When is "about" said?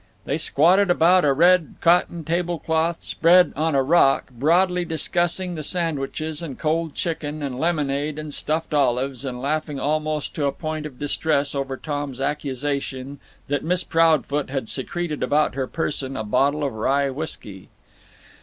0.89-1.23, 15.21-15.53